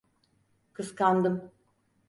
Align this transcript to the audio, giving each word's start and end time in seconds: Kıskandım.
Kıskandım. 0.73 1.51